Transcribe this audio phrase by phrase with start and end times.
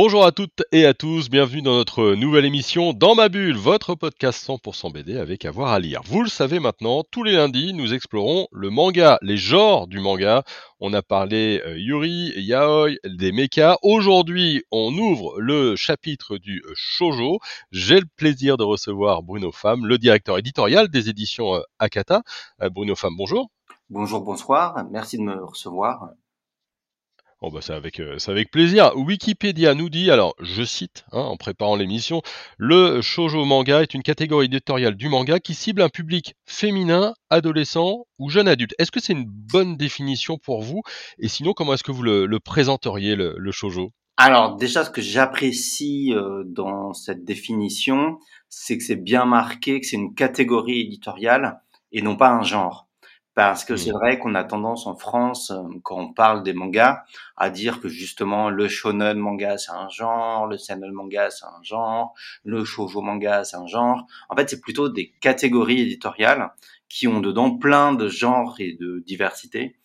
[0.00, 3.96] Bonjour à toutes et à tous, bienvenue dans notre nouvelle émission Dans ma bulle, votre
[3.96, 6.02] podcast 100% BD avec avoir à lire.
[6.04, 10.44] Vous le savez maintenant, tous les lundis, nous explorons le manga, les genres du manga.
[10.78, 13.76] On a parlé euh, Yuri, Yaoi, des mechas.
[13.82, 17.40] Aujourd'hui, on ouvre le chapitre du shojo.
[17.72, 22.22] J'ai le plaisir de recevoir Bruno Fam, le directeur éditorial des éditions euh, Akata.
[22.62, 23.50] Euh, Bruno Fam, bonjour.
[23.90, 24.76] Bonjour, bonsoir.
[24.92, 26.10] Merci de me recevoir.
[27.40, 28.90] Oh bah c'est avec, euh, c'est avec plaisir.
[28.96, 32.20] Wikipédia nous dit, alors je cite hein, en préparant l'émission,
[32.56, 38.06] le shoujo manga est une catégorie éditoriale du manga qui cible un public féminin, adolescent
[38.18, 38.74] ou jeune adulte.
[38.80, 40.82] Est-ce que c'est une bonne définition pour vous?
[41.20, 43.92] Et sinon, comment est-ce que vous le, présenteriez, le, le shoujo?
[44.16, 49.86] Alors déjà, ce que j'apprécie euh, dans cette définition, c'est que c'est bien marqué que
[49.86, 51.60] c'est une catégorie éditoriale
[51.92, 52.87] et non pas un genre.
[53.38, 53.92] Parce que c'est Hmm.
[53.92, 57.04] vrai qu'on a tendance en France, euh, quand on parle des mangas,
[57.36, 61.62] à dire que justement le shonen manga c'est un genre, le seinen manga c'est un
[61.62, 64.06] genre, le shoujo manga c'est un genre.
[64.28, 66.50] En fait, c'est plutôt des catégories éditoriales
[66.88, 69.76] qui ont dedans plein de genres et de diversité.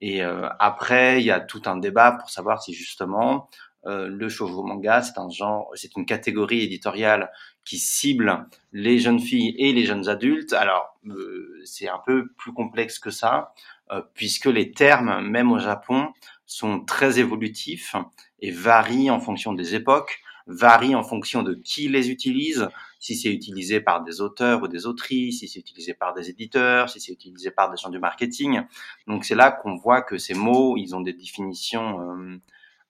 [0.00, 3.48] Et euh, après, il y a tout un débat pour savoir si justement
[3.84, 7.30] le shoujo manga, c'est un genre, c'est une catégorie éditoriale
[7.64, 10.54] qui cible les jeunes filles et les jeunes adultes.
[10.54, 13.52] Alors, euh, c'est un peu plus complexe que ça,
[13.90, 16.08] euh, puisque les termes, même au Japon,
[16.46, 17.94] sont très évolutifs
[18.40, 22.68] et varient en fonction des époques, varient en fonction de qui les utilise,
[23.00, 26.88] si c'est utilisé par des auteurs ou des autrices, si c'est utilisé par des éditeurs,
[26.88, 28.62] si c'est utilisé par des gens du marketing.
[29.06, 32.40] Donc c'est là qu'on voit que ces mots, ils ont des définitions euh,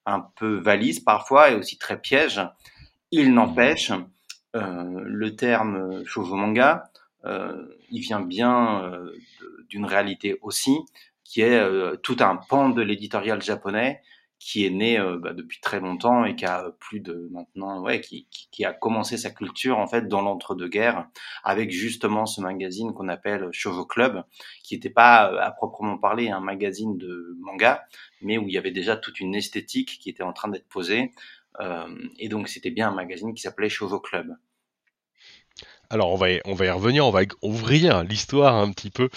[0.08, 2.40] un peu valises parfois et aussi très pièges.
[3.10, 3.92] Il n'empêche,
[4.56, 6.90] euh, le terme shoujo manga,
[7.24, 9.12] euh, il vient bien euh,
[9.68, 10.78] d'une réalité aussi,
[11.24, 11.62] qui est
[12.02, 14.00] tout un pan de l'éditorial japonais
[14.38, 18.00] qui est né euh, bah, depuis très longtemps et qui a plus de maintenant, ouais,
[18.00, 18.26] qui,
[18.64, 21.06] a commencé sa culture en fait dans l'entre-deux-guerres
[21.44, 24.24] avec justement ce magazine qu'on appelle Shoujo Club,
[24.62, 27.84] qui n'était pas euh, à proprement parler un magazine de manga,
[28.20, 31.12] mais où il y avait déjà toute une esthétique qui était en train d'être posée.
[31.60, 31.86] Euh,
[32.18, 34.36] et donc c'était bien un magazine qui s'appelait Shoujo Club.
[35.90, 39.08] Alors on va, y, on va y revenir, on va ouvrir l'histoire un petit peu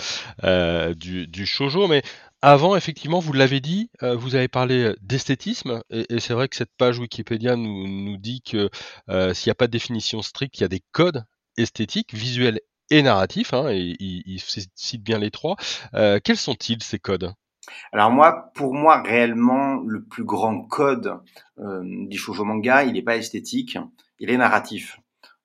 [0.45, 2.01] euh, du, du shoujo, mais
[2.41, 6.75] avant, effectivement, vous l'avez dit, euh, vous avez parlé d'esthétisme, et, c'est vrai que cette
[6.77, 8.69] page Wikipédia nous, dit que
[9.09, 11.25] euh, s'il n'y a pas de définition stricte, il y a des codes
[11.57, 12.59] esthétiques, visuels
[12.89, 14.39] et narratifs, hein, et il,
[14.75, 15.55] cite bien les trois.
[15.93, 17.33] Euh, quels sont-ils ces codes?
[17.91, 21.19] Alors moi, pour moi, réellement, le plus grand code
[21.59, 23.77] euh, du shoujo manga, il n'est pas esthétique,
[24.19, 24.99] il est narratif.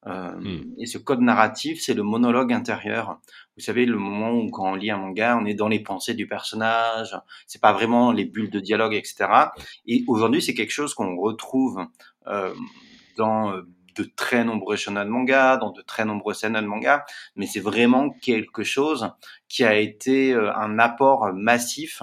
[0.06, 0.74] Euh, Hmm.
[0.78, 3.18] Et ce code narratif, c'est le monologue intérieur.
[3.56, 6.14] Vous savez, le moment où quand on lit un manga, on est dans les pensées
[6.14, 7.16] du personnage.
[7.46, 9.26] C'est pas vraiment les bulles de dialogue, etc.
[9.86, 11.86] Et aujourd'hui, c'est quelque chose qu'on retrouve
[12.26, 12.54] euh,
[13.16, 13.62] dans euh,
[13.96, 18.62] de très nombreux shonen manga, dans de très nombreux seinen manga, mais c'est vraiment quelque
[18.62, 19.10] chose
[19.48, 22.02] qui a été euh, un apport massif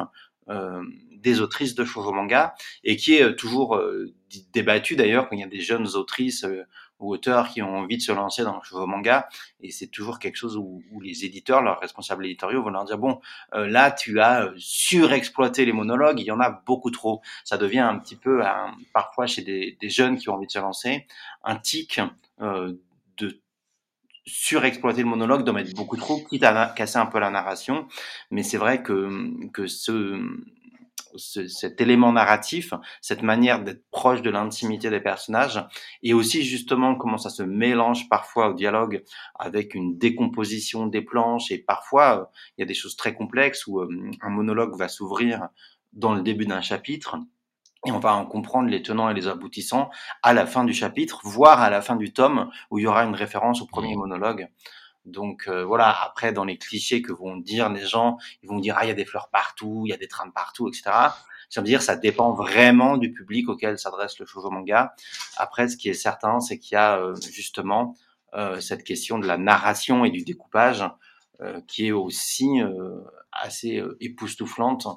[0.50, 0.82] euh,
[1.24, 2.54] des autrices de shoujo manga
[2.84, 4.14] et qui est euh, toujours euh,
[4.52, 6.64] débattu d'ailleurs quand il y a des jeunes autrices euh,
[7.04, 9.28] ou auteurs qui ont envie de se lancer dans le shoujo manga
[9.60, 13.20] et c'est toujours quelque chose où, les éditeurs, leurs responsables éditoriaux vont leur dire bon
[13.54, 17.22] euh, là tu as euh, surexploité les monologues, il y en a beaucoup trop.
[17.44, 18.42] Ça devient un petit peu
[18.94, 21.06] parfois chez des, jeunes qui ont envie de se lancer
[21.44, 22.00] un tic
[22.42, 22.74] euh,
[23.18, 23.42] de
[24.26, 27.88] surexploiter le monologue, d'en mettre beaucoup trop, quitte à casser un peu la narration.
[28.32, 30.18] Mais c'est vrai que, que ce,
[31.16, 35.64] ce- cet élément narratif, cette manière d'être proche de l'intimité des personnages,
[36.02, 39.04] et aussi justement comment ça se mélange parfois au dialogue
[39.36, 42.26] avec une décomposition des planches, et parfois euh,
[42.58, 43.88] il y a des choses très complexes où euh,
[44.22, 45.50] un monologue va s'ouvrir
[45.94, 47.18] dans le début d'un chapitre,
[47.86, 49.90] et on va en comprendre les tenants et les aboutissants
[50.22, 53.04] à la fin du chapitre, voire à la fin du tome, où il y aura
[53.04, 54.48] une référence au premier monologue.
[55.06, 58.76] Donc euh, voilà, après dans les clichés que vont dire les gens, ils vont dire
[58.78, 60.84] ah il y a des fleurs partout, il y a des trains partout, etc.
[61.50, 64.96] Ça veut dire ça dépend vraiment du public auquel s'adresse le shoujo manga.
[65.38, 67.96] Après, ce qui est certain, c'est qu'il y a euh, justement
[68.34, 70.84] euh, cette question de la narration et du découpage
[71.42, 73.02] euh, qui est aussi euh,
[73.32, 74.88] assez euh, époustouflante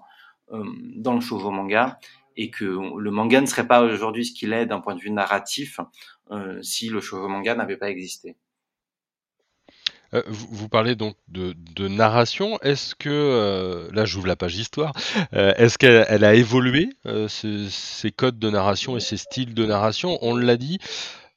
[0.49, 1.99] dans le shoujo manga
[2.37, 5.11] et que le manga ne serait pas aujourd'hui ce qu'il est d'un point de vue
[5.11, 5.81] narratif
[6.63, 8.37] si le shoujo manga n'avait pas existé.
[10.15, 12.59] Euh, vous, vous parlez donc de, de narration.
[12.61, 14.93] Est-ce que, euh, là j'ouvre la page histoire,
[15.35, 19.67] euh, est-ce qu'elle elle a évolué, ce- ces codes de narration et ces styles de
[19.67, 20.19] narration?
[20.23, 20.79] On l'a dit,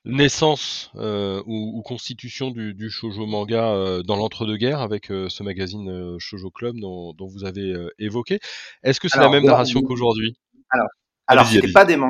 [0.06, 6.76] naissance ou, ou constitution du, du shoujo manga dans l'entre-deux-guerres avec ce magazine Shoujo Club
[6.80, 8.40] dont, dont vous avez évoqué.
[8.84, 10.36] Est-ce que c'est la même narration qu'aujourd'hui?
[10.70, 10.88] alors,
[11.28, 12.10] alors c'était pas des mangas.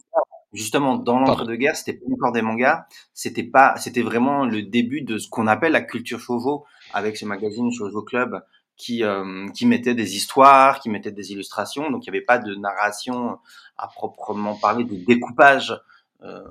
[0.51, 2.85] Justement, dans l'entre-deux-guerres, c'était pas encore des mangas.
[3.13, 7.25] C'était pas, c'était vraiment le début de ce qu'on appelle la culture shoujo avec ce
[7.25, 8.41] magazine Shoujo Club
[8.75, 11.91] qui euh, qui mettait des histoires, qui mettait des illustrations.
[11.91, 13.37] Donc il n'y avait pas de narration
[13.77, 15.79] à proprement parler, de découpage
[16.23, 16.41] euh,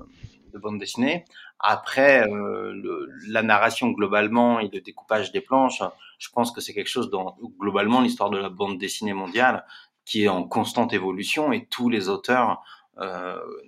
[0.53, 1.25] de bande dessinée.
[1.59, 5.83] Après, euh, le- la narration globalement et le découpage des planches,
[6.19, 9.65] je pense que c'est quelque chose dans globalement l'histoire de la bande dessinée mondiale
[10.05, 12.63] qui est en constante évolution et tous les auteurs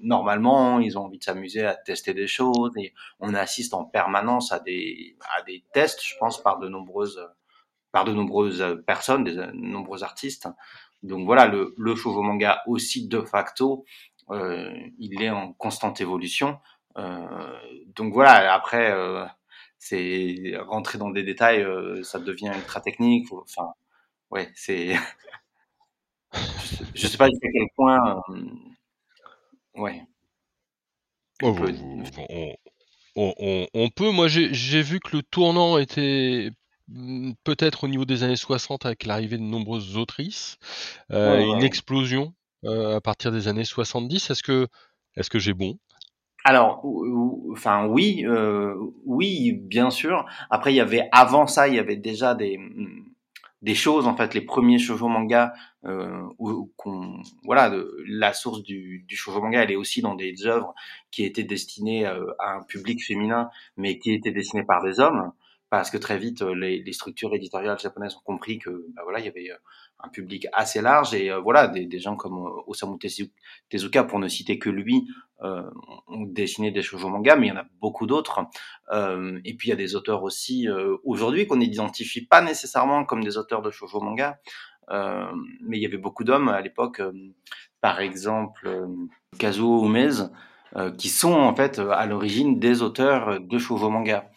[0.02, 4.52] normalement, ils ont envie de s'amuser à tester des choses et on assiste en permanence
[4.52, 5.16] à des
[5.74, 7.20] tests, je pense, par de nombreuses
[8.86, 10.48] personnes, des de nombreux artistes.
[11.04, 13.86] Donc voilà, le le shoujo manga aussi de facto,
[14.30, 16.60] euh, il est en constante évolution.
[16.98, 17.58] Euh,
[17.96, 19.26] donc voilà, après euh,
[19.80, 23.28] c'est rentrer dans des détails, euh, ça devient ultra technique.
[23.34, 23.70] Enfin,
[24.32, 24.96] ouais, c'est
[26.96, 28.36] je sais, pas jusqu'à quel point, euh,
[29.76, 30.06] ouais,
[31.42, 32.56] Oh, on peut vous- on,
[33.16, 34.12] on- on- on peut.
[34.12, 36.52] Moi, j'ai j'ai vu que le tournant était
[36.90, 40.58] mm, peut-être au niveau des années 60 avec l'arrivée de nombreuses autrices,
[41.12, 41.64] euh, Ouais, une ouais.
[41.64, 42.34] explosion
[42.66, 44.30] euh, à partir des années 70.
[44.32, 44.68] Est-ce que,
[45.18, 45.80] est-ce que j'ai bon?
[46.44, 48.76] Alors, ou- ou- enfin oui, euh,
[49.06, 50.26] oui, bien sûr.
[50.50, 53.11] Après, il y avait avant ça, il y avait déjà des mm,
[53.62, 55.54] des choses en fait, les premiers shoujo manga
[55.86, 56.22] euh,
[57.44, 57.74] voilà,
[58.08, 60.74] la source du, du shoujo manga, elle est aussi dans des œuvres
[61.12, 65.32] qui étaient destinées euh, à un public féminin, mais qui étaient dessinées par des hommes,
[65.72, 69.26] parce que très vite euh, les, structures éditoriales japonaises ont compris que bah, voilà, il
[69.26, 69.58] y avait euh,
[70.04, 73.32] un public assez large et euh, voilà, des, gens comme euh, Osamu Tezu-
[73.70, 75.08] Tezuka, pour ne citer que lui,
[75.42, 75.64] euh,
[76.08, 78.42] ont dessiné des shoujo manga, mais il y en a beaucoup d'autres.
[78.92, 80.68] Et puis il y a des auteurs aussi
[81.04, 84.40] aujourd'hui qu'on n'identifie pas nécessairement comme des auteurs de shoujo manga,
[84.92, 87.02] mais il y avait beaucoup d'hommes à l'époque,
[87.80, 88.88] par exemple
[89.40, 90.28] Kazuo Umez,
[91.00, 94.31] qui sont en fait à l'origine des auteurs de shoujo manga.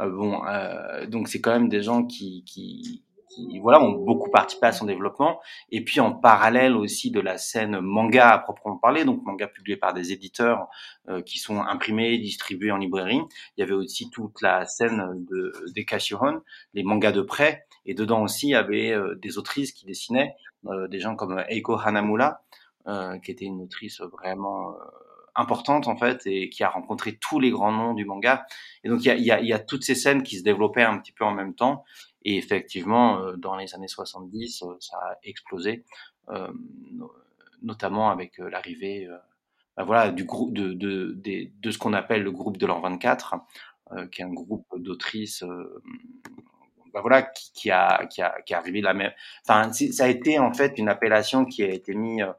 [0.00, 4.30] Euh, bon, euh, donc c'est quand même des gens qui, qui, qui, voilà, ont beaucoup
[4.30, 5.40] participé à son développement.
[5.70, 9.76] Et puis en parallèle aussi de la scène manga à proprement parler, donc manga publié
[9.76, 10.68] par des éditeurs
[11.08, 13.20] euh, qui sont imprimés, distribués en librairie.
[13.56, 16.40] Il y avait aussi toute la scène de, des Kashiron,
[16.74, 17.66] les mangas de prêt.
[17.86, 20.34] Et dedans aussi, il y avait euh, des autrices qui dessinaient,
[20.66, 22.42] euh, des gens comme Eiko Hanamura,
[22.86, 24.74] euh, qui était une autrice vraiment
[25.38, 28.44] importante en fait et qui a rencontré tous les grands noms du manga.
[28.84, 31.32] Et donc il y a, toutes ces scènes qui se développaient un petit peu en
[31.32, 31.84] même temps.
[32.22, 35.84] Et effectivement, euh, dans les années 70, euh, ça a explosé,
[36.30, 36.48] euh,
[36.92, 37.12] no-
[37.62, 39.08] notamment avec l'arrivée,
[39.76, 43.36] ben voilà, du groupe de, de, ce qu'on appelle le groupe de l'an 24,
[43.92, 45.44] euh, qui est un groupe d'autrices,
[46.98, 49.12] ben voilà, qui, qui a, qui a, qui est arrivé la même.
[49.46, 52.32] Enfin, ça a été en fait une appellation qui a été mise euh,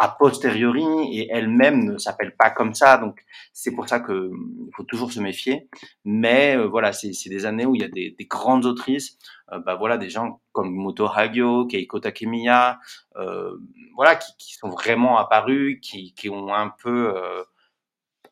[0.00, 2.96] a posteriori et elle-même ne s'appelle pas comme ça.
[2.96, 3.22] Donc
[3.52, 5.68] c'est pour ça que il faut toujours se méfier.
[6.04, 9.18] Mais euh, voilà, c'est des années où il y a des, des grandes autrices,
[9.52, 12.80] euh, bah voilà, des gens comme Moto Hagio, Keiko Takemiya,
[13.16, 13.58] euh,
[13.94, 17.44] voilà, qui, qui sont vraiment apparus, qui, qui ont un peu euh,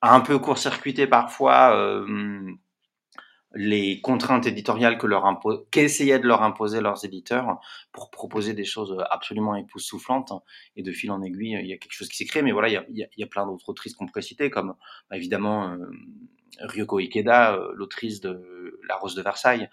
[0.01, 2.51] un peu court-circuité parfois euh,
[3.55, 7.59] les contraintes éditoriales que leur impo- qu'essayaient de leur imposer leurs éditeurs
[7.93, 10.33] pour proposer des choses absolument époustouflantes.
[10.77, 12.43] Et de fil en aiguille, il y a quelque chose qui s'est créé.
[12.43, 14.75] Mais voilà, il y a, il y a, plein d'autres autrices qu'on pourrait citer, comme
[15.11, 15.79] bah, évidemment euh,
[16.61, 19.69] Ryoko Ikeda, euh, l'autrice de La Rose de Versailles,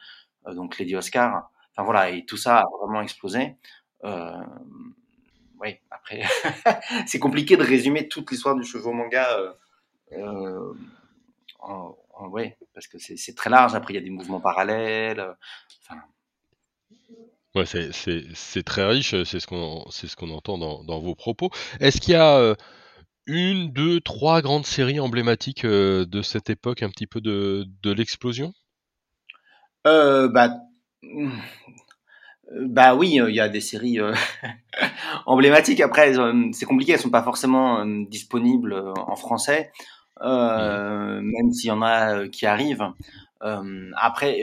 [0.48, 1.50] euh, donc Lady Oscar.
[1.76, 3.56] Enfin voilà, et tout ça a vraiment explosé.
[4.06, 4.32] Euh,
[5.60, 6.22] oui, après,
[7.08, 9.28] c'est compliqué de résumer toute l'histoire du shoujo manga.
[10.14, 10.74] Euh,
[11.60, 13.76] en- ouais, parce que c'est très large.
[13.76, 15.20] Après, il y a des mouvements parallèles.
[15.20, 15.34] euh,
[15.84, 16.02] Enfin,
[17.56, 21.50] Ouais, c'est très riche, c'est ce qu'on c'est ce qu'on entend dans, dans vos propos.
[21.80, 22.56] Est-ce qu'il y a euh,
[23.28, 27.92] une, deux, trois grandes séries emblématiques euh, de cette époque, un petit peu de, de
[27.92, 28.54] l'explosion?
[29.88, 30.50] euh, bah,
[31.04, 31.30] mm,
[32.52, 34.14] euh, bah oui, euh, il y a des séries euh,
[35.26, 35.82] emblématiques.
[35.82, 36.14] Après,
[36.54, 36.94] c'est compliqué.
[36.94, 39.72] Elles sont pas forcément disponibles en français.
[40.22, 42.88] Euh, même s'il y en a euh, qui arrivent.
[43.44, 44.42] Euh, après,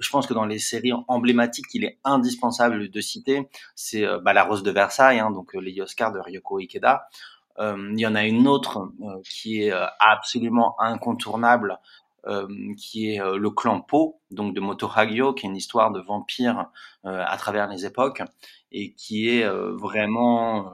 [0.00, 4.44] je pense que dans les séries emblématiques, il est indispensable de citer, c'est bah, La
[4.44, 7.08] Rose de Versailles, hein, donc les Oscars de Ryoko Ikeda.
[7.58, 8.92] Il y en a une autre
[9.24, 11.78] qui est absolument incontournable,
[12.76, 16.66] qui est le clan Po, donc de Motohagyo, qui est une histoire de vampire
[17.04, 18.22] à travers les époques
[18.72, 20.72] et qui est vraiment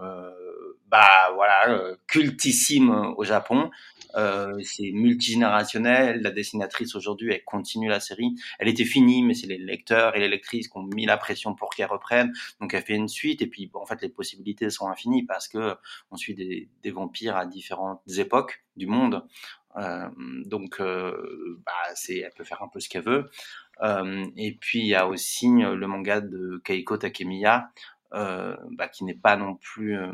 [0.88, 3.70] bah voilà cultissime au Japon
[4.16, 6.22] euh, c'est multigénérationnel.
[6.22, 8.34] La dessinatrice aujourd'hui, elle continue la série.
[8.58, 11.54] Elle était finie, mais c'est les lecteurs et les lectrices qui ont mis la pression
[11.54, 12.32] pour qu'elle reprenne.
[12.60, 13.42] Donc elle fait une suite.
[13.42, 15.76] Et puis bon, en fait, les possibilités sont infinies parce que
[16.10, 19.24] on suit des, vampires à différentes époques du monde.
[19.76, 20.08] Euh,
[20.46, 23.30] donc, euh, bah, c'est, elle peut faire un peu ce qu'elle veut.
[23.82, 27.70] Euh, et puis il y a aussi le manga de Keiko Takemiya,
[28.14, 30.10] euh, bah, qui n'est pas non plus euh,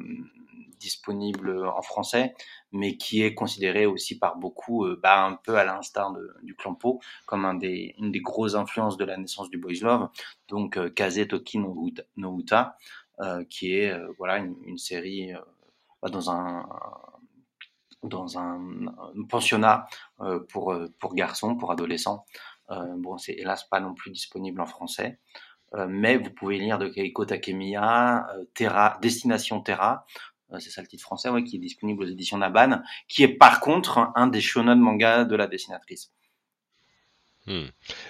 [0.80, 2.34] disponible en français,
[2.72, 7.00] mais qui est considéré aussi par beaucoup, euh, bah, un peu à l'instar du Clampo,
[7.24, 10.08] comme une des grosses influences de la naissance du boys love,
[10.48, 12.76] donc Kaze Toki no Uta,
[13.48, 15.32] qui est voilà une, série
[16.02, 16.30] bah, dans
[18.38, 18.60] un
[19.28, 19.86] pensionnat
[20.48, 22.26] pour garçons, pour adolescents.
[22.68, 25.20] bon, c'est hélas pas non plus disponible en français.
[25.74, 30.06] Euh, mais vous pouvez lire de Keiko Takemiya, euh, Terra, Destination Terra,
[30.52, 33.28] euh, c'est ça le titre français, ouais, qui est disponible aux éditions Naban, qui est
[33.28, 36.12] par contre un des shonen manga de la dessinatrice.
[37.46, 37.66] Hmm.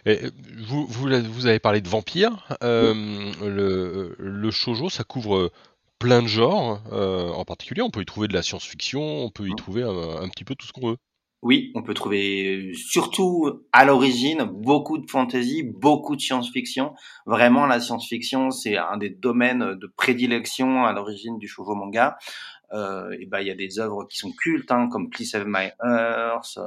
[0.06, 0.20] Et
[0.58, 2.46] vous, vous, vous, avez parlé de vampires.
[2.60, 5.50] le, le shoujo, ça couvre
[5.98, 6.82] plein de genres.
[6.92, 9.56] en particulier, on peut y trouver de la science-fiction, on peut y mmh.
[9.56, 10.98] trouver un, petit peu tout ce qu'on veut.
[11.44, 16.94] Oui, on peut trouver surtout à l'origine beaucoup de fantasy, beaucoup de science-fiction.
[17.26, 22.16] Vraiment, la science-fiction, c'est un des domaines de prédilection à l'origine du shoujo manga.
[22.72, 25.44] Euh, et ben, il y a des œuvres qui sont cultes, hein, comme Please Save
[25.46, 26.66] My Earth, euh,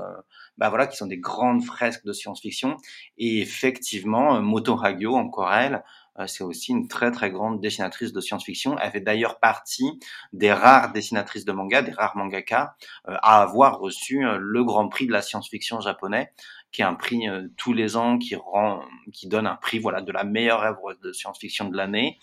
[0.59, 2.77] bah voilà, qui sont des grandes fresques de science-fiction.
[3.17, 5.79] Et effectivement, Moto Hagyo, encore elle, euh,
[6.25, 8.77] c'est aussi une très très grande dessinatrice de science-fiction.
[8.79, 9.99] Elle fait d'ailleurs partie
[10.33, 12.75] des rares dessinatrices de manga, des rares mangaka,
[13.07, 16.33] euh, à avoir reçu euh, le Grand Prix de la science-fiction japonais,
[16.71, 18.81] qui est un prix tous les ans qui rend,
[19.13, 22.19] qui donne un prix voilà de la meilleure œuvre de science-fiction de l'année.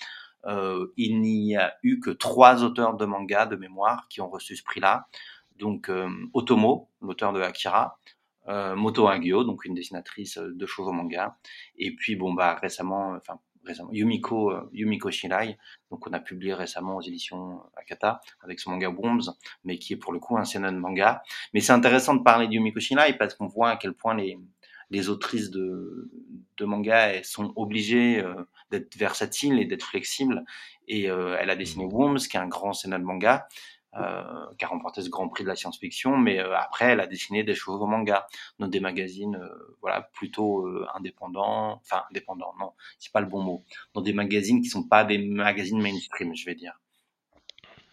[0.96, 4.62] il n'y a eu que trois auteurs de manga de mémoire qui ont reçu ce
[4.62, 5.08] prix-là.
[5.56, 5.90] Donc
[6.34, 7.98] Otomo, l'auteur de Akira,
[8.46, 11.38] Moto Hagio, donc une dessinatrice de shoujo manga,
[11.78, 13.40] et puis bon bah récemment, enfin
[13.90, 15.58] Yumiko, euh, Yumiko Shirai,
[15.90, 19.96] donc on a publié récemment aux éditions Akata avec son manga Bombs, mais qui est
[19.96, 21.22] pour le coup un seinen manga.
[21.52, 24.38] Mais c'est intéressant de parler de Yumiko Shirai parce qu'on voit à quel point les,
[24.90, 26.10] les autrices de,
[26.56, 28.34] de manga sont obligées euh,
[28.70, 30.44] d'être versatiles et d'être flexibles.
[30.86, 33.48] Et euh, elle a dessiné Worms, qui est un grand seinen manga,
[33.96, 37.06] euh, qui a remporté ce Grand Prix de la science-fiction, mais euh, après, elle a
[37.06, 38.26] dessiné des choses au manga,
[38.58, 43.64] dans des magazines, euh, voilà, plutôt indépendants, enfin indépendants, non, c'est pas le bon mot,
[43.92, 46.80] dans des magazines qui sont pas des magazines mainstream, je vais dire.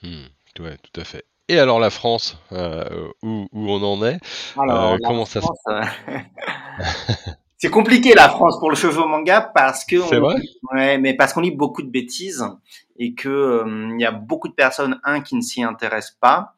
[0.02, 0.26] Hmm,
[0.60, 1.26] ouais, tout à fait.
[1.48, 4.20] Et alors la France, où, où, on en est?
[4.58, 5.48] Alors, Comment ça se
[7.62, 10.42] C'est compliqué la France pour le cheveu manga parce que vrai.
[10.74, 12.44] Ouais, mais parce qu'on lit beaucoup de bêtises
[12.98, 16.56] et que euh, il y a beaucoup de personnes un qui ne s'y intéressent pas,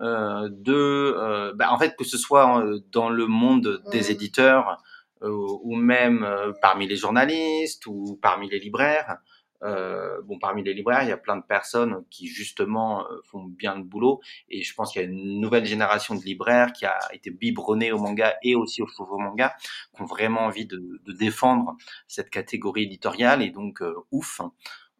[0.00, 4.82] euh, deux, euh, bah, en fait que ce soit euh, dans le monde des éditeurs
[5.22, 6.26] ou même
[6.62, 9.18] parmi les journalistes ou parmi les libraires,
[9.62, 13.44] euh, bon, parmi les libraires, il y a plein de personnes qui justement euh, font
[13.44, 16.86] bien le boulot, et je pense qu'il y a une nouvelle génération de libraires qui
[16.86, 19.54] a été biberonnée au manga et aussi au shoujo manga,
[19.94, 21.76] qui ont vraiment envie de, de défendre
[22.08, 24.40] cette catégorie éditoriale, et donc euh, ouf.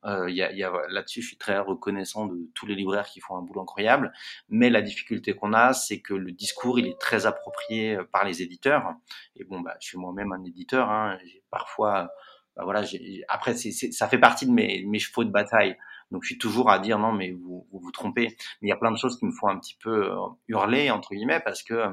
[0.07, 3.21] Euh, y a, y a, là-dessus, je suis très reconnaissant de tous les libraires qui
[3.21, 4.13] font un boulot incroyable.
[4.49, 8.41] Mais la difficulté qu'on a, c'est que le discours, il est très approprié par les
[8.41, 8.95] éditeurs.
[9.37, 10.89] Et bon, bah, je suis moi-même un éditeur.
[10.89, 11.19] Hein,
[11.51, 12.11] parfois
[12.57, 12.83] bah voilà,
[13.29, 15.77] après ça fait partie de mes, mes chevaux de bataille.
[16.11, 18.29] Donc je suis toujours à dire non mais vous vous, vous trompez.
[18.61, 20.17] Mais il y a plein de choses qui me font un petit peu euh,
[20.49, 21.91] hurler entre guillemets parce que euh,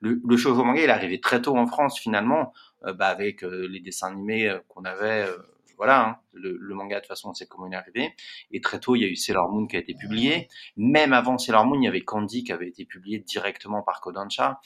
[0.00, 2.52] le, le shoujo manga il est arrivé très tôt en France finalement,
[2.84, 5.28] euh, bah, avec les dessins animés qu'on avait.
[5.76, 6.16] voilà, hein.
[6.32, 8.14] le, le, manga de toute façon on sait comment il est arrivé.
[8.50, 10.48] Et très tôt il y a eu Sailor Moon qui a été publié.
[10.76, 14.60] Même avant Sailor Moon il y avait Candy qui avait été publié directement par Kodansha.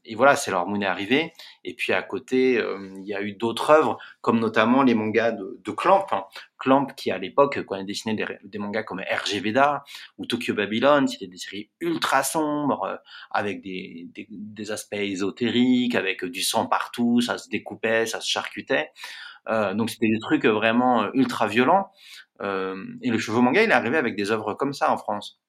[0.00, 1.32] Euh, et voilà, c'est leur Moon est arrivé.
[1.64, 5.32] Et puis à côté, euh, il y a eu d'autres œuvres, comme notamment les mangas
[5.32, 6.06] de, de Clamp.
[6.12, 6.24] Hein.
[6.58, 9.82] Clamp, qui à l'époque, quand il a dessiné des, mangas comme RG Veda
[10.18, 12.96] ou Tokyo Babylon, c'était des séries ultra sombres, euh,
[13.30, 14.08] avec des,
[14.70, 18.90] aspects ésotériques, avec du sang partout, ça se découpait, ça se charcutait.
[19.48, 21.90] Euh, donc c'était des trucs vraiment ultra violents.
[22.42, 25.40] Euh, et le cheveu manga, il est arrivé avec des œuvres comme ça en France.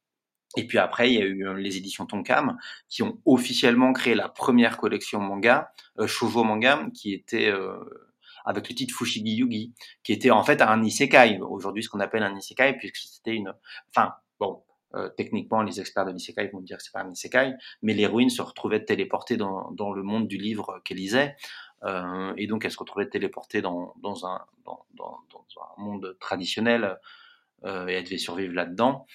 [0.58, 2.58] Et puis après, il y a eu euh, les éditions Tonkam
[2.90, 7.78] qui ont officiellement créé la première collection manga, euh, shoujo manga, qui était euh,
[8.46, 11.40] avec le titre Fushigi Yugi, qui était en fait un isekai.
[11.42, 13.54] Aujourd'hui, ce qu'on appelle un isekai, puisque c'était une,
[13.90, 17.54] enfin bon, Euh, techniquement, les experts de l'isekai vont dire que c'est pas un isekai,
[17.82, 21.38] mais l'héroïne se retrouvait téléportée dans, dans le monde du livre qu'elle lisait,
[21.90, 26.18] euh, et donc elle se retrouvait téléportée dans, dans, un, dans, dans, dans un monde
[26.20, 27.00] traditionnel,
[27.66, 29.06] euh, et elle devait survivre là-dedans.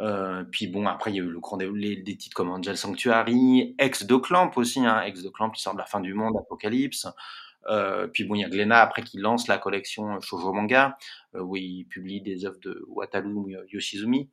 [0.00, 2.76] Euh, puis bon, après, il y a eu le grand des, des titres comme Angel
[2.76, 6.14] Sanctuary, Ex de Clamp aussi, hein, Ex de Clamp qui sort de la fin du
[6.14, 7.06] monde, Apocalypse.
[7.68, 10.98] Euh, puis bon, il y a Glenna après qui lance la collection Shoujo Manga,
[11.34, 14.30] où il publie des œuvres de Wataru Yoshizumi,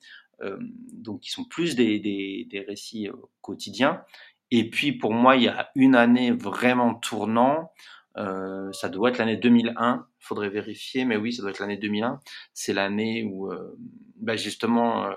[0.91, 3.09] donc qui sont plus des, des, des récits
[3.41, 4.03] quotidiens.
[4.51, 7.71] Et puis pour moi, il y a une année vraiment tournant,
[8.17, 12.19] euh, ça doit être l'année 2001, faudrait vérifier, mais oui, ça doit être l'année 2001.
[12.53, 13.51] C'est l'année où,
[14.17, 15.09] bah justement,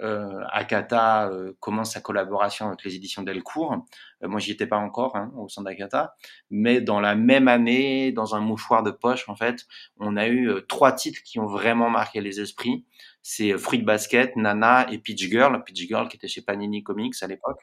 [0.00, 3.74] euh, Akata euh, commence sa collaboration avec les éditions Delcourt.
[4.22, 6.14] Euh, moi, j'y étais pas encore hein, au sein d'Akata,
[6.50, 9.66] mais dans la même année, dans un mouchoir de poche, en fait,
[9.98, 12.86] on a eu euh, trois titres qui ont vraiment marqué les esprits.
[13.22, 15.62] C'est euh, Fruit Basket, Nana et Peach Girl.
[15.64, 17.62] Peach Girl qui était chez Panini Comics à l'époque.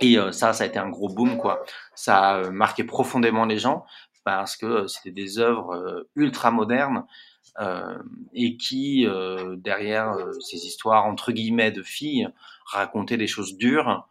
[0.00, 1.64] Et ça, ça a été un gros boom, quoi.
[1.94, 3.84] Ça a marqué profondément les gens
[4.24, 7.04] parce que c'était des œuvres ultra modernes
[7.60, 7.98] euh,
[8.34, 12.28] et qui, euh, derrière euh, ces histoires entre guillemets de filles,
[12.66, 14.08] racontaient des choses dures,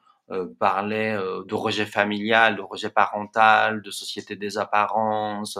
[0.59, 5.57] parlaient de rejet familial, de rejet parental, de société des apparences,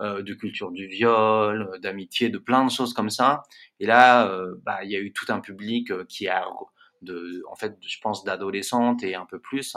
[0.00, 3.42] de culture du viol, d'amitié, de plein de choses comme ça.
[3.80, 4.32] Et là,
[4.64, 6.46] bah, il y a eu tout un public qui a,
[7.02, 9.76] de, en fait, je pense, d'adolescentes et un peu plus,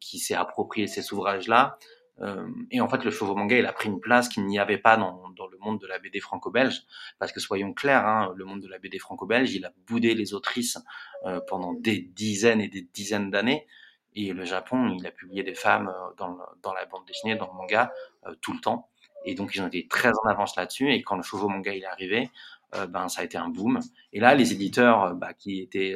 [0.00, 1.78] qui s'est approprié ces ouvrages-là
[2.20, 4.78] euh, et en fait, le chauveau manga, il a pris une place qu'il n'y avait
[4.78, 6.82] pas dans, dans, le monde de la BD franco-belge.
[7.18, 10.34] Parce que soyons clairs, hein, le monde de la BD franco-belge, il a boudé les
[10.34, 10.78] autrices
[11.24, 13.66] euh, pendant des dizaines et des dizaines d'années.
[14.14, 17.46] Et le Japon, il a publié des femmes euh, dans, dans la bande dessinée, dans
[17.46, 17.92] le manga,
[18.26, 18.88] euh, tout le temps.
[19.24, 20.92] Et donc, ils ont été très en avance là-dessus.
[20.92, 22.30] Et quand le chauveau manga il est arrivé,
[22.74, 23.80] euh, ben, ça a été un boom.
[24.12, 25.94] Et là, les éditeurs, bah, qui étaient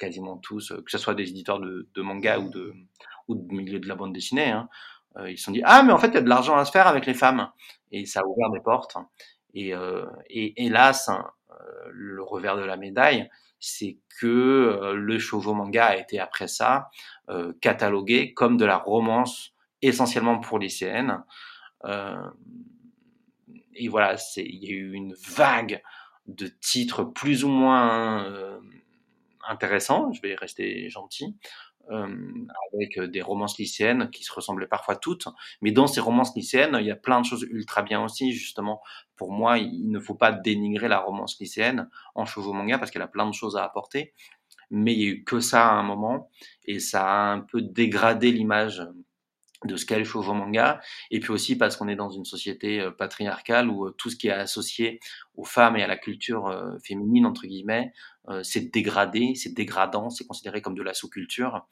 [0.00, 2.74] quasiment tous, que ce soit des éditeurs de, manga ou de,
[3.54, 4.68] milieu de la bande dessinée, hein,
[5.16, 6.64] euh, ils se sont dit ah mais en fait il y a de l'argent à
[6.64, 7.50] se faire avec les femmes
[7.90, 8.96] et ça a ouvert des portes.
[9.52, 11.54] Et, euh, hélas, hein, euh,
[11.92, 13.28] le revers de la médaille,
[13.58, 16.88] c'est que le shoujo manga a été après ça
[17.60, 19.52] catalogué comme de la romance
[19.82, 21.22] essentiellement pour lycéennes.
[23.74, 25.82] et voilà, il y a eu une vague
[26.26, 28.60] de titres plus ou moins
[29.50, 30.12] intéressants.
[30.12, 31.36] Je vais rester gentil.
[31.90, 32.06] Euh,
[32.72, 35.26] avec euh, des romances lycéennes qui se ressemblaient parfois toutes.
[35.60, 38.32] Mais dans ces romances lycéennes, il y a plein de choses ultra bien aussi.
[38.32, 38.80] Justement,
[39.16, 43.02] pour moi, il ne faut pas dénigrer la romance lycéenne en shoujo manga parce qu'elle
[43.02, 44.14] a plein de choses à apporter.
[44.70, 46.30] Mais il y a eu que ça à un moment
[46.64, 48.86] et ça a un peu dégradé l'image
[49.64, 52.90] de ce qu'est le manga, et puis aussi parce qu'on est dans une société euh,
[52.90, 55.00] patriarcale où euh, tout ce qui est associé
[55.36, 57.92] aux femmes et à la culture euh, féminine, entre guillemets,
[58.44, 61.66] c'est dégradé, c'est dégradant, c'est considéré comme de la sous-culture.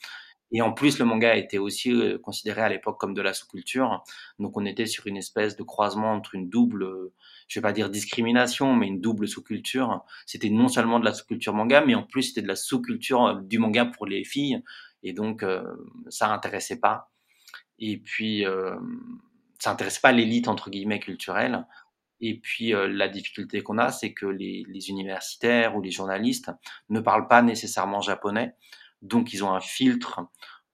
[0.51, 4.03] Et en plus, le manga été aussi considéré à l'époque comme de la sous-culture.
[4.40, 7.12] Donc on était sur une espèce de croisement entre une double,
[7.46, 10.03] je vais pas dire discrimination, mais une double sous-culture.
[10.27, 13.61] C'était non seulement de la sous-culture manga, mais en plus c'était de la sous-culture du
[13.61, 14.61] manga pour les filles.
[15.05, 15.44] Et donc
[16.09, 17.09] ça intéressait pas.
[17.78, 18.44] Et puis,
[19.58, 21.66] ça n'intéresse pas l'élite, entre guillemets, culturelle.
[22.20, 26.50] Et puis, euh, la difficulté qu'on a, c'est que les, les, universitaires ou les journalistes
[26.88, 28.54] ne parlent pas nécessairement japonais.
[29.02, 30.20] Donc, ils ont un filtre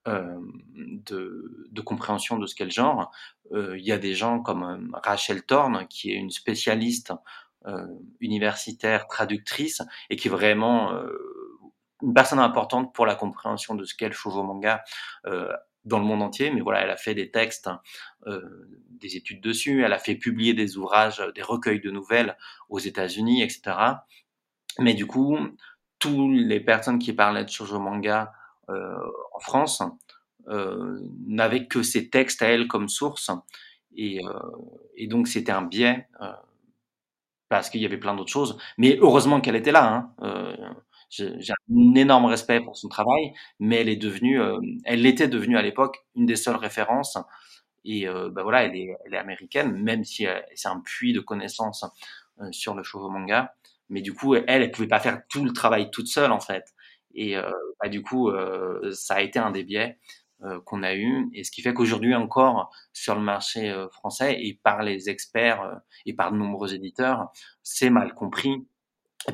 [0.09, 0.39] euh,
[0.69, 3.11] de, de, compréhension de ce qu'est le genre.
[3.53, 7.13] Il y a des gens comme Rachel Thorne, qui est une spécialiste
[8.21, 10.99] universitaire, traductrice, et qui est vraiment
[12.03, 14.83] une personne importante pour la compréhension de ce qu'est le shoujo manga
[15.85, 17.69] dans le monde entier, mais voilà, elle a fait des textes,
[18.27, 18.41] euh,
[18.91, 22.37] des études dessus, elle a fait publier des ouvrages, des recueils de nouvelles
[22.69, 23.77] aux États-Unis, etc.
[24.79, 25.39] Mais du coup,
[25.99, 28.33] toutes les personnes qui parlaient de shoujo manga
[28.71, 28.97] euh,
[29.35, 29.83] en France
[30.49, 33.31] euh, n'avaient que ces textes à elle comme source,
[33.97, 34.33] et, euh,
[34.97, 36.33] et donc c'était un biais euh,
[37.49, 38.59] parce qu'il y avait plein d'autres choses.
[38.77, 40.15] Mais heureusement qu'elle était là.
[40.21, 40.77] Hein.
[41.15, 45.57] J'ai un énorme respect pour son travail, mais elle est devenue, euh, elle était devenue
[45.57, 47.17] à l'époque une des seules références.
[47.85, 51.85] Et euh, ben voilà, elle est, américaine, même si euh, c'est un puits de connaissances
[52.51, 53.55] sur le shoujo manga.
[53.91, 56.65] Mais du coup, elle, elle pouvait pas faire tout le travail toute seule en fait.
[57.15, 57.37] Et
[57.81, 58.33] bah, du coup,
[58.93, 59.99] ça a été un des biais
[60.65, 61.29] qu'on a eu.
[61.33, 66.15] Et ce qui fait qu'aujourd'hui encore, sur le marché français et par les experts et
[66.15, 67.31] par de nombreux éditeurs,
[67.63, 68.67] c'est mal compris.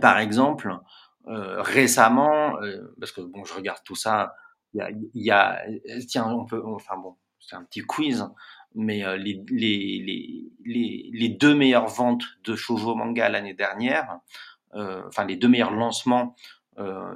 [0.01, 0.79] Par exemple,
[1.27, 4.35] récemment, euh, parce que bon, je regarde tout ça,
[4.75, 5.63] il y a, y a,
[6.07, 8.27] tiens, on peut, enfin bon, c'est un petit quiz,
[8.75, 14.21] mais euh, les, les, les, les, deux meilleures ventes de shoujo manga l'année dernière,
[14.75, 16.37] euh, enfin les deux meilleurs lancements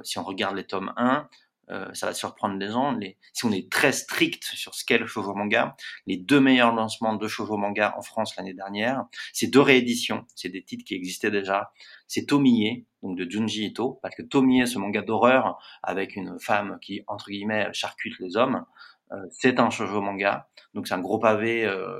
[0.03, 1.27] si on regarde les tomes 1,
[1.71, 2.91] euh, ça va surprendre les gens.
[2.93, 5.75] Les, si on est très strict sur ce qu'est le shoujo manga,
[6.05, 10.49] les deux meilleurs lancements de shoujo manga en France l'année dernière, c'est deux rééditions, c'est
[10.49, 11.71] des titres qui existaient déjà.
[12.07, 16.77] C'est Tomie, donc de Junji Ito, parce que Tomie, ce manga d'horreur avec une femme
[16.81, 18.63] qui entre guillemets charcute les hommes,
[19.11, 20.47] euh, c'est un shoujo manga.
[20.73, 21.99] Donc c'est un gros pavé euh,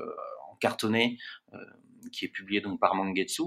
[0.50, 1.18] en cartonné
[2.12, 3.42] qui est publié donc par Mangetsu.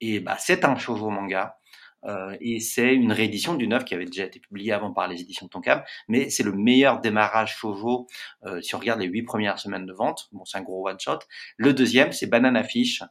[0.00, 1.56] Et bah c'est un shoujo manga.
[2.04, 5.20] Euh, et c'est une réédition d'une œuvre qui avait déjà été publiée avant par les
[5.20, 8.06] éditions Tonkam, mais c'est le meilleur démarrage shoujo
[8.44, 10.28] euh, si on regarde les huit premières semaines de vente.
[10.32, 11.20] Bon, c'est un gros one shot.
[11.56, 13.02] Le deuxième, c'est Banana Fish.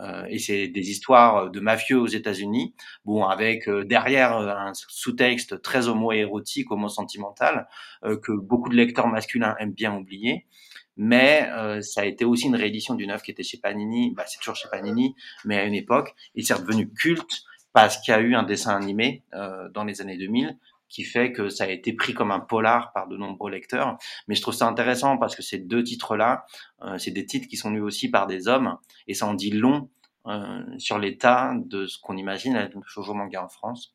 [0.00, 4.72] Euh, et c'est des histoires de mafieux aux États-Unis, bon avec euh, derrière euh, un
[4.74, 7.68] sous-texte très homo-érotique, homo-sentimental
[8.22, 10.46] que beaucoup de lecteurs masculins aiment bien oublier
[11.00, 11.48] mais
[11.80, 14.56] ça a été aussi une réédition d'une œuvre qui était chez Panini, bah, c'est toujours
[14.56, 18.34] chez Panini, mais à une époque, il s'est devenu culte parce qu'il y a eu
[18.34, 22.14] un dessin animé euh, dans les années 2000 qui fait que ça a été pris
[22.14, 23.98] comme un polar par de nombreux lecteurs.
[24.26, 26.46] Mais je trouve ça intéressant parce que ces deux titres-là,
[26.82, 29.50] euh, c'est des titres qui sont lus aussi par des hommes, et ça en dit
[29.50, 29.90] long
[30.26, 33.94] euh, sur l'état de ce qu'on imagine être le shoujo manga en France.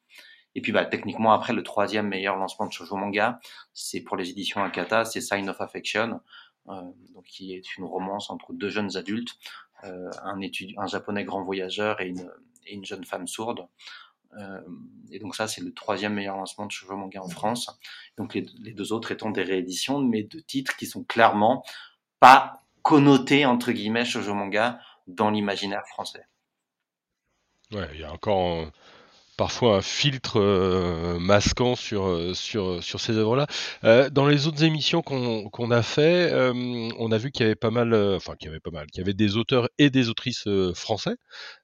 [0.56, 3.40] Et puis bah, techniquement, après, le troisième meilleur lancement de shoujo manga,
[3.74, 6.22] c'est pour les éditions Akata, c'est Sign of Affection,
[6.70, 6.82] euh,
[7.14, 9.36] donc qui est une romance entre deux jeunes adultes,
[9.84, 12.30] un, étudiant, un japonais grand voyageur et une,
[12.66, 13.68] et une jeune femme sourde.
[14.38, 14.62] Euh,
[15.12, 17.80] et donc ça, c'est le troisième meilleur lancement de shoujo manga en France.
[18.18, 21.64] Donc les, les, deux autres étant des rééditions, mais de titres qui sont clairement
[22.20, 26.26] pas connotés entre guillemets shoujo manga dans l'imaginaire français.
[27.72, 28.72] Ouais, il y a encore
[29.38, 33.48] parfois un filtre euh, masquant sur, euh, sur, sur ces œuvres-là.
[33.84, 36.54] Euh, dans les autres émissions qu'on qu'on a fait, euh,
[37.00, 38.88] on a vu qu'il y avait pas mal, euh, enfin qu'il y avait pas mal,
[38.88, 41.16] qu'il y avait des auteurs et des autrices français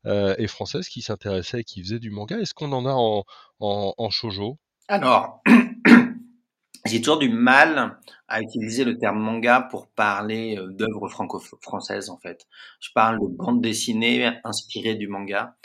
[0.05, 2.37] et françaises qui s'intéressaient et qui faisaient du manga.
[2.39, 3.23] Est-ce qu'on en a en,
[3.59, 4.57] en, en shoujo?
[4.87, 5.41] Alors,
[6.85, 12.45] j'ai toujours du mal à utiliser le terme manga pour parler d'œuvres franco-françaises en fait.
[12.79, 15.55] Je parle de bande dessinée inspirée du manga.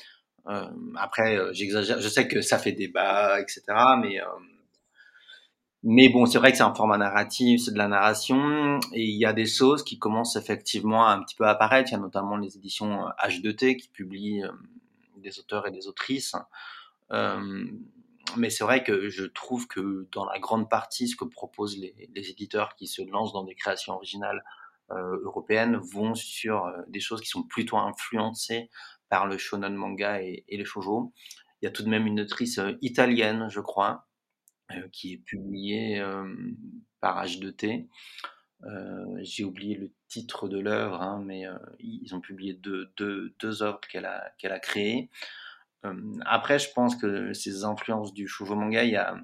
[0.48, 2.00] Euh, après, euh, j'exagère.
[2.00, 3.62] Je sais que ça fait débat, etc.
[4.00, 4.26] Mais euh,
[5.82, 9.18] mais bon, c'est vrai que c'est un format narratif, c'est de la narration, et il
[9.18, 11.90] y a des choses qui commencent effectivement un petit peu à apparaître.
[11.90, 14.44] Il y a notamment les éditions H2T qui publient
[15.18, 16.36] des auteurs et des autrices.
[17.12, 17.64] Euh,
[18.36, 22.30] mais c'est vrai que je trouve que dans la grande partie, ce que proposent les,
[22.30, 24.42] éditeurs qui se lancent dans des créations originales
[24.90, 28.70] euh, européennes vont sur des choses qui sont plutôt influencées
[29.14, 31.12] par le shonen manga et, et le shoujo.
[31.62, 34.08] Il y a tout de même une autrice euh, italienne, je crois,
[34.72, 36.34] euh, qui est publiée euh,
[36.98, 37.86] par H2T.
[38.64, 41.44] Euh, J'ai oublié le titre de l'œuvre, hein, mais
[41.78, 45.10] ils ont publié deux, deux, deux œuvres qu'elle a, a créées.
[46.26, 49.16] Après, je pense que ces influences du shoujo manga, il y a,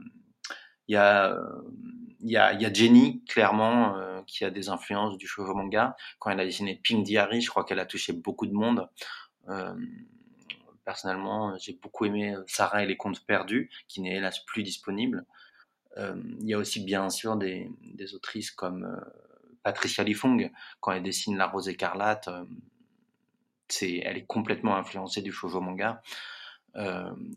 [0.87, 1.37] y a,
[2.29, 5.97] y a, Jenny, clairement, qui a des influences du shoujo manga.
[6.21, 8.89] Quand elle a dessiné Pink Diary, je crois qu'elle a touché beaucoup de monde.
[9.51, 9.75] Euh,
[10.85, 15.27] personnellement, j'ai beaucoup aimé euh, Sarah et les contes perdus, qui n'est hélas plus disponible.
[15.99, 17.71] Euh, il y a aussi bien sûr des,
[18.15, 19.01] autrices comme
[19.63, 22.29] Patricia Lifong, quand elle dessine La Rose écarlate,
[23.69, 26.03] c'est, elle est complètement influencée du shoujo manga.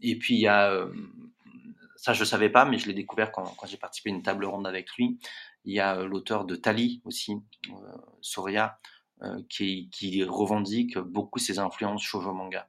[0.02, 0.88] Et puis il y a,
[1.96, 4.68] ça je savais pas, mais je l'ai découvert quand, j'ai participé à une table ronde
[4.68, 5.20] avec lui.
[5.66, 7.34] Il y a l'auteur de Tali aussi,
[8.22, 8.80] Soria,
[9.50, 12.68] qui, qui, revendique beaucoup ses influences shoujo manga.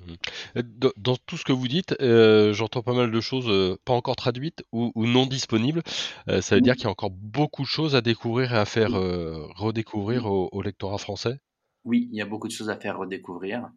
[0.00, 0.60] Mmh.
[0.62, 3.94] Dans, dans, tout ce que vous dites, euh, j'entends pas mal de choses euh, pas
[3.94, 5.82] encore traduites ou, ou non disponibles.
[6.28, 6.64] Euh, ça veut mmh.
[6.64, 10.26] dire qu'il y a encore beaucoup de choses à découvrir et à faire euh, redécouvrir
[10.26, 11.40] au, au, lectorat français?
[11.84, 13.70] Oui, il y a beaucoup de choses à faire redécouvrir.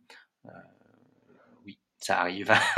[1.99, 2.51] Ça arrive.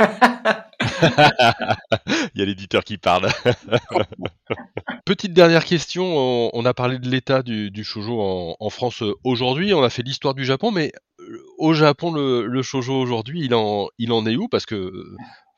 [2.34, 3.28] il y a l'éditeur qui parle.
[5.04, 9.02] Petite dernière question, on, on, a parlé de l'état du, du shoujo en, en France
[9.02, 12.94] euh, aujourd'hui, on a fait l'histoire du Japon, mais euh, au Japon, le, le shoujo
[12.94, 14.48] aujourd'hui, il en, il en est où?
[14.48, 14.92] Parce que,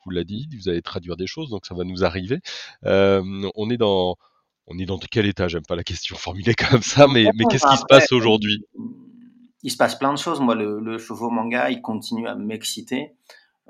[0.05, 2.39] vous l'avez dit, vous allez traduire des choses, donc ça va nous arriver.
[2.85, 3.21] Euh,
[3.55, 4.15] on est dans...
[4.67, 5.47] On est dans quel état?
[5.47, 8.65] J'aime pas la question formulée comme ça, mais, mais qu'est-ce qui se passe aujourd'hui?
[9.61, 10.39] Il se passe plein de choses.
[10.39, 13.11] Moi, le, le shoujo manga, il continue à m'exciter.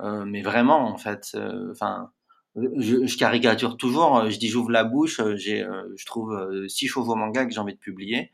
[0.00, 1.36] Euh, mais vraiment, en fait,
[1.70, 2.10] enfin,
[2.56, 6.66] je, je, caricature toujours, euh, je dis j'ouvre la bouche, euh, j'ai, euh, je trouve
[6.68, 8.32] six chevaux manga que j'ai envie de publier.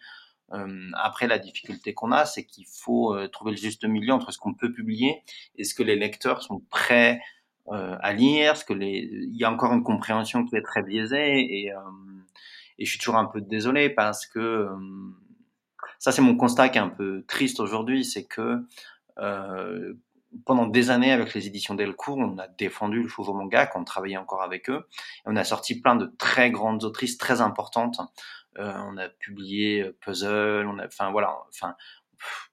[0.94, 4.52] après, la difficulté qu'on a, c'est qu'il faut trouver le juste milieu entre ce qu'on
[4.52, 5.22] peut publier
[5.56, 7.20] et ce que les lecteurs sont prêts
[7.70, 11.40] à lire, ce que les, il y a encore une compréhension qui est très biaisée
[11.40, 11.72] et,
[12.78, 14.68] et je suis toujours un peu désolé parce que
[15.98, 18.62] ça, c'est mon constat qui est un peu triste aujourd'hui, c'est que
[20.44, 24.16] pendant des années avec les éditions Delcourt, on a défendu le Shoujo manga, qu'on travaillait
[24.16, 24.86] encore avec eux.
[25.24, 28.00] On a sorti plein de très grandes autrices très importantes.
[28.58, 31.74] Euh, on a publié euh, Puzzle, on a, enfin voilà, enfin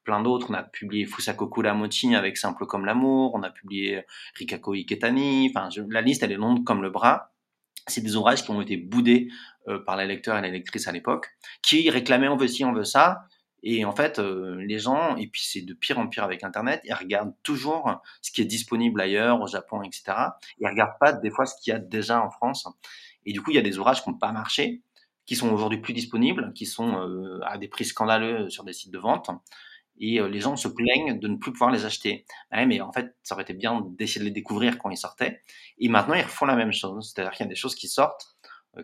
[0.04, 0.48] plein d'autres.
[0.50, 3.34] On a publié Fusako Kuramochi avec Simple comme l'amour.
[3.36, 4.04] On a publié
[4.36, 5.52] Rikako Iketani.
[5.54, 7.34] Enfin, la liste elle est longue comme le bras.
[7.88, 9.30] C'est des ouvrages qui ont été boudés
[9.68, 11.28] euh, par les lecteurs et les lectrices à l'époque,
[11.62, 13.24] qui réclamaient on veut ci, on veut ça.
[13.64, 16.82] Et en fait, euh, les gens, et puis c'est de pire en pire avec Internet,
[16.86, 20.04] ils regardent toujours ce qui est disponible ailleurs, au Japon, etc.
[20.60, 22.68] Ils regardent pas des fois ce qu'il y a déjà en France.
[23.26, 24.82] Et du coup, il y a des ouvrages qui n'ont pas marché,
[25.26, 28.92] qui sont aujourd'hui plus disponibles, qui sont euh, à des prix scandaleux sur des sites
[28.92, 29.30] de vente.
[30.02, 32.26] Et euh, les gens se plaignent de ne plus pouvoir les acheter.
[32.54, 35.42] Ouais, mais en fait, ça aurait été bien d'essayer de les découvrir quand ils sortaient.
[35.78, 37.12] Et maintenant, ils refont la même chose.
[37.14, 38.38] C'est-à-dire qu'il y a des choses qui sortent,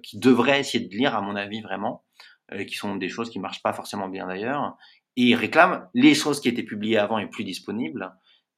[0.03, 2.35] qui devraient essayer de lire, à mon avis, vraiment euh,
[2.67, 4.77] qui sont des choses qui marchent pas forcément bien d'ailleurs,
[5.17, 8.13] et ils réclament les choses qui étaient publiées avant et plus disponibles,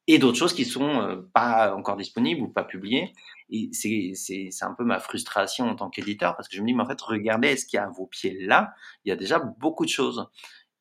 [0.08, 3.12] et d'autres choses qui sont euh, pas encore disponibles ou pas publiées.
[3.50, 6.82] Et c'est, un peu ma frustration en tant qu'éditeur, parce que je me dis, mais
[6.82, 8.72] en fait, regardez ce qu'il y a à vos pieds là,
[9.04, 10.26] il y a déjà beaucoup de choses.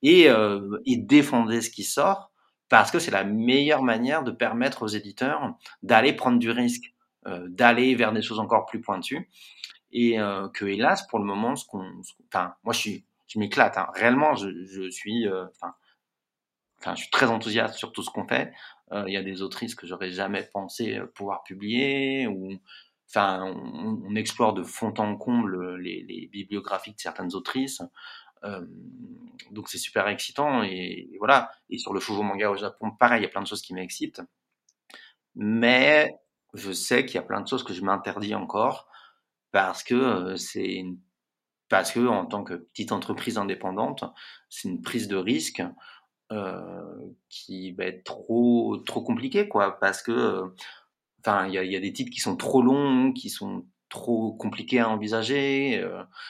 [0.01, 2.31] Et, euh, défendez ce qui sort,
[2.69, 6.93] parce que c'est la meilleure manière de permettre aux éditeurs d'aller prendre du risque,
[7.27, 9.29] euh, d'aller vers des choses encore plus pointues
[9.97, 11.91] et euh, que hélas pour le moment ce qu'on
[12.27, 13.87] enfin moi je m'éclate hein.
[13.95, 15.73] réellement je, suis euh, enfin
[16.93, 18.53] je suis très enthousiaste sur tout ce qu'on fait.
[18.91, 22.53] Euh, il y a des autrices que j'aurais jamais pensé pouvoir publier ou
[23.09, 27.81] enfin on, explore de fond en comble les, les bibliographies de certaines autrices.
[29.51, 31.49] Donc c'est super excitant et, et, voilà.
[31.71, 33.73] Et sur le shoujo manga au Japon pareil il y a plein de choses qui
[33.73, 34.21] m'excitent.
[35.33, 36.15] Mais
[36.53, 38.87] je sais qu'il y a plein de choses que je m'interdis encore
[39.51, 40.85] parce que c'est
[41.69, 44.03] parce que en tant que petite entreprise indépendante,
[44.49, 45.63] c'est une prise de risque
[47.29, 50.51] qui va être trop trop compliquée quoi parce que
[51.21, 54.89] enfin il y a, des titres qui sont trop longs, qui sont trop compliqués à
[54.89, 55.81] envisager.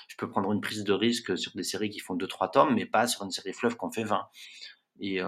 [0.08, 2.76] Je peux prendre une prise de risque sur des séries qui font 2 trois tomes
[2.76, 4.28] mais pas sur une série fleuve qu'on fait 20.
[5.00, 5.20] Et,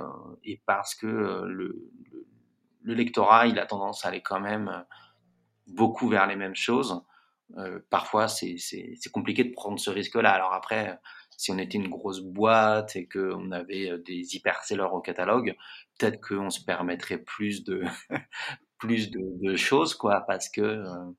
[0.43, 1.91] et parce que le,
[2.83, 4.85] le, lectorat, il a tendance à aller quand même
[5.67, 7.03] beaucoup vers les mêmes choses.
[7.57, 8.57] Euh, parfois, c'est
[9.11, 10.31] compliqué de prendre ce risque-là.
[10.31, 10.99] Alors après,
[11.35, 15.55] si on était une grosse boîte et qu'on avait euh, des hyper-sellers au catalogue,
[15.97, 17.83] peut-être qu'on se permettrait plus de
[19.55, 21.11] choses, quoi, parce que euh,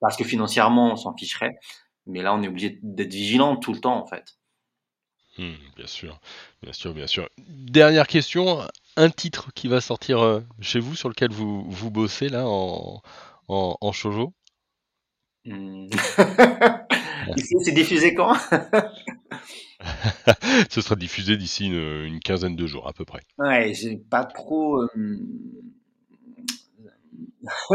[0.00, 1.56] parce que financièrement, on s'en ficherait.
[2.06, 4.36] Mais là, on est obligé d'être vigilant tout le temps, en fait.
[5.38, 6.18] Mmh, bien sûr,
[6.62, 7.28] bien sûr, bien sûr.
[7.38, 13.02] Dernière question, un titre qui va sortir chez vous, sur lequel vous, bossez là en,
[13.48, 13.92] en,
[17.26, 17.62] Mmh.
[17.64, 18.34] c'est diffusé quand?
[20.70, 23.20] Ce sera diffusé d'ici une, quinzaine de jours à peu près.
[23.38, 24.82] Ouais, j'ai pas trop.
[24.82, 25.18] Euh...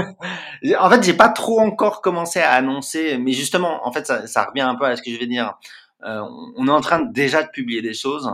[0.80, 4.46] en fait, j'ai pas trop encore commencé à annoncer, mais justement, en fait, ça, ça,
[4.46, 5.58] revient un peu à ce que je vais dire.
[6.04, 6.22] Euh,
[6.56, 8.32] on est en train déjà de publier des choses,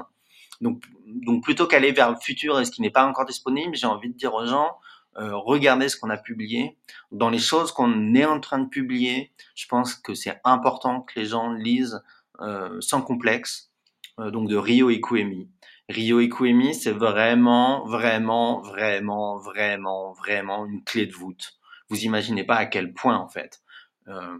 [0.62, 3.88] donc, donc plutôt qu'aller vers le futur et ce qui n'est pas encore disponible, j'ai
[3.88, 4.87] envie de dire aux gens, euh,
[5.17, 6.77] regardez ce qu'on a publié.
[7.12, 11.19] Dans les choses qu'on est en train de publier, je pense que c'est important que
[11.19, 12.01] les gens lisent
[12.39, 13.71] euh, sans complexe,
[14.19, 15.49] euh, donc de Rio Ikuemi.
[15.89, 21.58] Rio Ikuemi, c'est vraiment, vraiment, vraiment, vraiment, vraiment une clé de voûte.
[21.89, 23.62] Vous imaginez pas à quel point en fait.
[24.08, 24.38] Euh,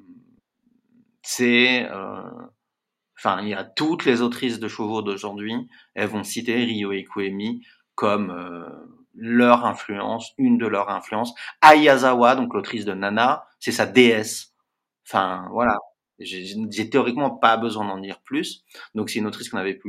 [1.24, 1.90] c'est,
[3.18, 5.56] enfin, il y a toutes les autrices de chevaux d'aujourd'hui,
[5.94, 8.32] elles vont citer Rio Ikuemi comme
[9.17, 11.34] leur influence, une de leurs influences.
[11.62, 14.53] Ayazawa, donc l'autrice de Nana, c'est sa déesse.
[15.08, 15.77] Enfin, voilà.
[16.19, 18.63] J'ai théoriquement pas besoin d'en dire plus.
[18.95, 19.80] Donc c'est une autrice qu'on avait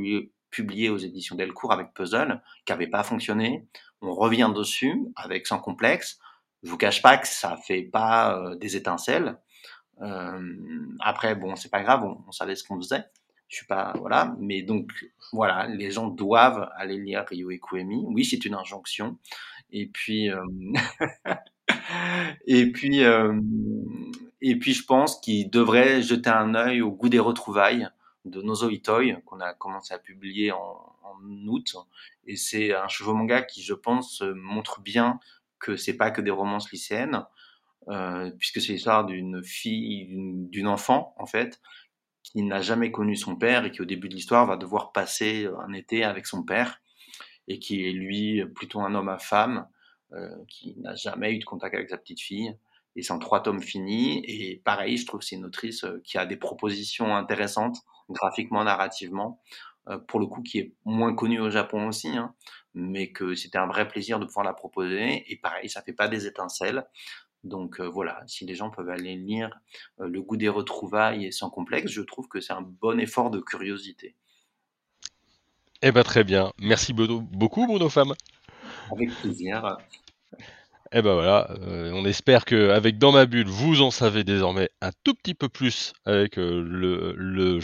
[0.50, 3.66] publiée aux éditions Delcourt avec Puzzle, qui avait pas fonctionné.
[4.02, 6.18] On revient dessus avec Sans complexe.
[6.62, 9.38] Je vous cache pas que ça fait pas euh, des étincelles.
[10.02, 10.40] Euh,
[11.00, 13.04] après, bon, c'est pas grave, on, on savait ce qu'on faisait
[13.48, 14.34] je suis pas voilà.
[14.38, 14.92] Mais donc
[15.32, 19.18] voilà les gens doivent aller lire Rio et Kuemi oui c'est une injonction.
[19.70, 20.44] Et puis euh,
[22.46, 23.38] et puis euh,
[24.40, 27.88] et puis je pense qu'ils devraient jeter un œil au goût des retrouvailles
[28.24, 30.94] de Nozo Itoi qu'on a commencé à publier en,
[31.48, 31.74] août.
[32.26, 35.18] Et c'est un chevaux manga qui je pense montre bien
[35.58, 37.24] que c'est pas que des romances lycéennes
[37.88, 40.06] euh, puisque c'est l'histoire d'une fille
[40.50, 41.60] d'une enfant en fait
[42.32, 45.48] qui n'a jamais connu son père et qui au début de l'histoire va devoir passer
[45.66, 46.80] un été avec son père
[47.46, 49.66] et qui est lui plutôt un homme à femme
[50.12, 52.54] euh, qui n'a jamais eu de contact avec sa petite fille
[52.96, 56.00] et c'est en trois tomes finis et pareil je trouve que c'est une autrice euh,
[56.04, 59.40] qui a des propositions intéressantes graphiquement narrativement
[60.06, 62.34] pour le coup qui est moins connue au Japon aussi, hein,
[62.74, 65.24] mais que c'était un vrai plaisir de pouvoir la proposer.
[65.32, 66.84] Et pareil, ça fait pas des étincelles.
[67.44, 69.50] Donc voilà, si les gens peuvent aller lire
[69.98, 73.40] Le goût des retrouvailles et sans complexe, je trouve que c'est un bon effort de
[73.40, 74.14] curiosité.
[75.80, 76.52] Eh ben très bien.
[76.58, 78.14] Merci beaucoup, Bruno Femme.
[78.90, 79.78] Avec plaisir.
[80.90, 84.70] Eh ben voilà, euh, on espère que avec Dans ma bulle, vous en savez désormais
[84.80, 87.58] un tout petit peu plus avec euh, le, le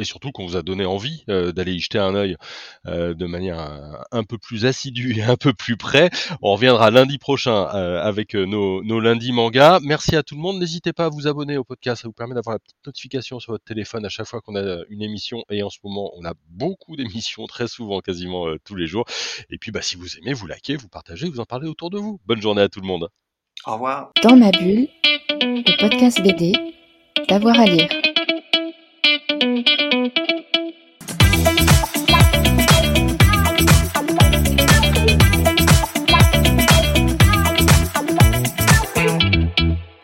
[0.00, 2.36] et surtout qu'on vous a donné envie euh, d'aller y jeter un œil
[2.84, 6.10] de manière un, peu plus assidue et un peu plus près.
[6.42, 9.80] On reviendra lundi prochain avec nos, nos lundis mangas.
[9.82, 10.58] Merci à tout le monde.
[10.58, 13.52] N'hésitez pas à vous abonner au podcast, ça vous permet d'avoir la petite notification sur
[13.52, 16.34] votre téléphone à chaque fois qu'on a une émission et en ce moment on a
[16.50, 19.04] beaucoup d'émissions très souvent, quasiment tous les jours.
[19.50, 21.98] Et puis bah si vous aimez, vous likez, vous partagez, vous en parlez autour de
[21.98, 22.20] vous.
[22.26, 23.08] Bonne journée à tout le monde.
[23.66, 24.10] Au revoir.
[24.22, 24.88] Dans ma bulle,
[25.40, 26.52] le podcast BD,
[27.28, 27.88] d'avoir à lire.